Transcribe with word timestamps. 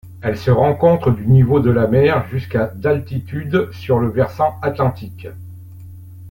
Elle 0.23 0.35
se 0.39 0.49
rencontre 0.49 1.11
du 1.11 1.27
niveau 1.27 1.59
de 1.59 1.69
la 1.69 1.85
mer 1.85 2.27
jusqu'à 2.27 2.65
d'altitude 2.75 3.69
sur 3.71 3.99
le 3.99 4.09
versant 4.09 4.55
atlantique. 4.63 5.27